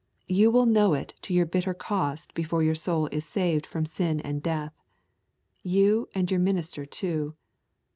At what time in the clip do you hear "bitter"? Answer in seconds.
1.45-1.75